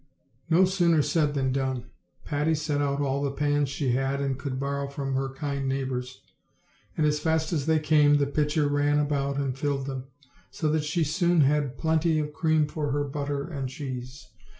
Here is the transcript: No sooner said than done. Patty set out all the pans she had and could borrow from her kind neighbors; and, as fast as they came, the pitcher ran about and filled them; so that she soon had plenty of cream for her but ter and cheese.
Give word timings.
No 0.49 0.65
sooner 0.65 1.03
said 1.03 1.35
than 1.35 1.51
done. 1.51 1.91
Patty 2.25 2.55
set 2.55 2.81
out 2.81 3.01
all 3.01 3.21
the 3.21 3.29
pans 3.29 3.69
she 3.69 3.91
had 3.91 4.19
and 4.19 4.35
could 4.39 4.59
borrow 4.59 4.87
from 4.87 5.13
her 5.13 5.29
kind 5.31 5.69
neighbors; 5.69 6.23
and, 6.97 7.05
as 7.05 7.19
fast 7.19 7.53
as 7.53 7.67
they 7.67 7.77
came, 7.77 8.15
the 8.17 8.25
pitcher 8.25 8.67
ran 8.67 8.97
about 8.97 9.37
and 9.37 9.55
filled 9.55 9.85
them; 9.85 10.05
so 10.49 10.71
that 10.71 10.83
she 10.83 11.03
soon 11.03 11.41
had 11.41 11.77
plenty 11.77 12.17
of 12.17 12.33
cream 12.33 12.65
for 12.65 12.91
her 12.91 13.03
but 13.03 13.27
ter 13.27 13.43
and 13.43 13.69
cheese. 13.69 14.29